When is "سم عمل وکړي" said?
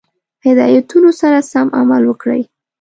1.51-2.41